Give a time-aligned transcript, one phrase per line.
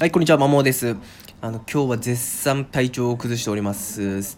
[0.00, 0.94] はい、こんにちは、まもです。
[1.40, 4.36] あの、今日は絶賛体調を崩しております。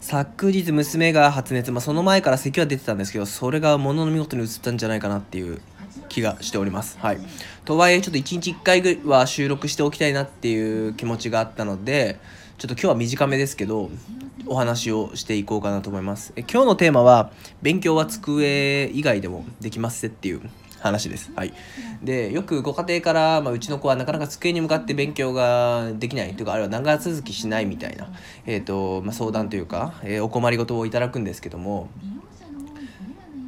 [0.00, 5.62] 昨日娘が発熱、まあ、その前から咳は出てたんですけど、それがものの見事に移ったんじゃないかなっていう
[6.10, 6.98] 気がしております。
[7.00, 7.20] はい。
[7.64, 12.20] とはいえ、ちょっと1日1回ぐらいは収録しておきたいなっていう気持ちがあったので、
[12.58, 13.90] ちょっと今日は短めですけど、
[14.46, 16.34] お話をしていこうかなと思います。
[16.36, 17.32] え今日のテーマは、
[17.62, 20.42] 勉強は机以外でもできますっていう
[20.80, 21.30] 話です。
[21.34, 21.52] はい、
[22.02, 28.10] でよくご家庭から、まあ、うちの子はなかなか机に向かって勉強ができないというかあるいは長続きしないみたいな、
[28.46, 31.88] えーとまあ、相談というか、えー、お困りごとをいただくんですけども。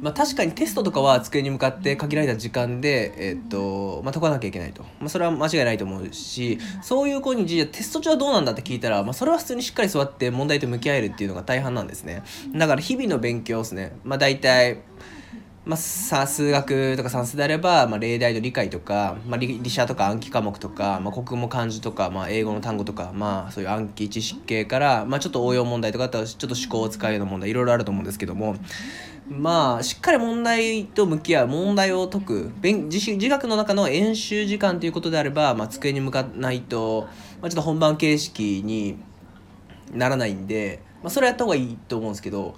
[0.01, 12.23] まあ、確かにテストとかは机に向かって限られた時間で、えーとまあ、解かなきゃいけないと、まあ、それは間違いないと思うしそういう子にじゃテスト中はどうなんだって聞いたら、まあ、それは普通にしっかり座って問題と向き合えるっていうのが大半なんですね
[12.55, 14.79] だから日々の勉強ですね、まあ、大体
[15.63, 28.55] まあ、さ数学とか算数であれば、まあ、例題の理解とか、まあ、理理社とか暗記科目とか、まあ、国語漢字とか、まあ、英語の単語とか、まあ、そういう暗記知識系から、まあ、ちょっと応用問題とかあとちょっと思考を使うような問題いろいろあると思うんですけども
[29.29, 37.07] まあしっかり問題と向き合う問題を解く自自学の中の演習時間ということであれば、まあ、机に向かないと、
[37.39, 38.97] まあ、ちょっと本番形式に
[39.93, 42.55] ならないんで、まあ、それやった方がいいと思うんですけど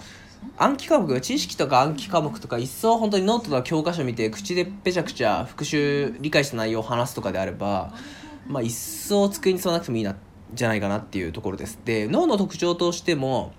[0.58, 7.94] 暗記科目知識とか暗記科目とか一層本当にノートとか教科書見て口でぺちゃくちゃ復習理解した内容を話すとかであれば
[8.48, 10.16] まあ一層机に座らなくてもいいな
[10.54, 11.80] じゃないかなっていうところです。
[11.84, 13.54] で脳の特徴としても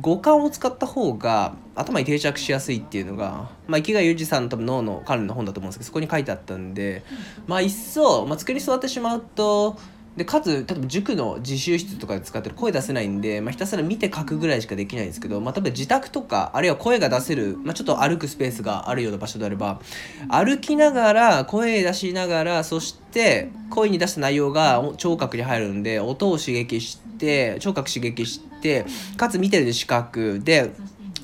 [0.00, 7.02] 五感を使った方が頭に定着しやすいっていうのが、まあ、池谷裕二さんの多分脳の関連の本だと思うんですけどそこに書いてあったんで
[7.46, 9.76] まあ一層、まあ、机に座ってしまうと
[10.18, 19.80] でかつ例えば塾の自習室とかで使ってる声出せないんで、まあ、ひたすら見て書くぐらいしかできないんですけど、まあ、例えば自宅とかあるいは声が出せる、まあ、ちょっと歩くスペースがあるような場所であれば
[20.28, 30.72] 歩きながら声出しながらそして声に出した内容が聴覚に入るんで音を刺激して聴覚刺激してかつ見てる視覚で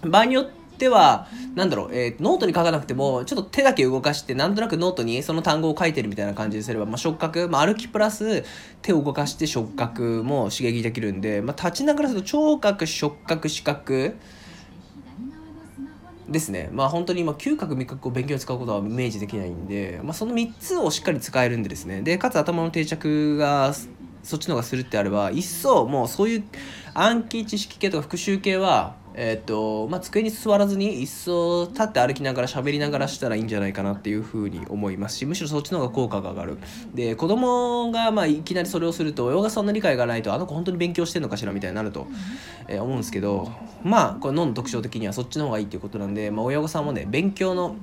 [0.02, 8.44] 場合によってでは、なんだろう、えー、ノートに書かなくても、ちょっと手だけ動かして、なんとなくノートにその単語を書いてるみたいな感じにすれば、まあ、触覚、まあ、歩きプラス
[8.82, 14.16] 手を動かして触覚も刺激できるんで、まあ、立ちながらすると聴覚、触覚、視覚、
[16.28, 16.70] ですね。
[16.72, 22.02] まあ本当に今嗅覚味覚を勉強に使うことはイメージできないんで、まあ、その3つをしっかり使えるんでですね。
[22.02, 23.74] でかつ頭の定着が
[24.22, 26.44] そっちの方がするってあれば一層もうそういう
[26.94, 36.58] 暗記知識系とか復習系はえっ、とまあ、机に座らずに一層立って歩きながら喋りながらしたらいいんじゃないかなっていうふうに思いますしむしろそっちの方が効果が上がる。
[36.94, 42.08] で子供がまあいきなりそれをすると親がそんな理解がないとあの子本当に勉強してんのかしらみたいになると、
[42.66, 43.52] えー、思うんですけど
[43.84, 47.76] まあこれ脳の特徴的にはそっちの方がいいっていうことなんで、まあ、親御さんもね勉強の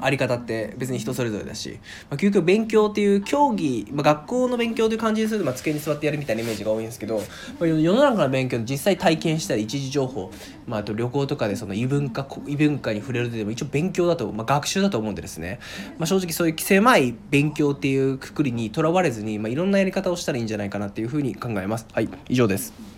[0.00, 1.78] あり方って別に人それぞれだし、
[2.10, 7.22] まあ、究極勉強っていう競技、まあ、学校の勉強という感じにすると、まあ、机に座ってやるみたいなイメージが多いんですけど、ま
[7.62, 10.30] あ、世の中の勉強実際体験したり一時情報、
[10.66, 15.60] まあ、あと旅行とかでその異文化異文化に触れるでも一応勉強だと、まあ、学習だと思うんでですね、
[15.98, 21.86] まあ、正直そういう狭い勉強っていうくくりにとらわれずに、まあ、いろんなやり方をしたらいいんじゃないかなっていうふうに考えます。
[21.92, 22.97] はい以上です